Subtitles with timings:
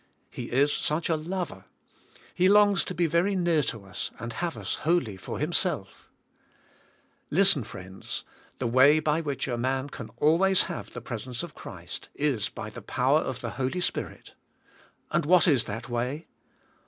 [0.31, 1.65] He is such a lover.
[2.33, 6.09] He longs to be ver}^ near to us and have us wholly for Himself,
[7.29, 7.67] Listen BK I^ltlyKt) WI^H I^HK SPIRli".
[7.67, 8.23] i2i I friends,
[8.57, 12.71] the way by which a man can always have the presence of Christ, is by
[12.71, 14.33] the power of the Holy Spirit,
[15.11, 16.25] and what is that way?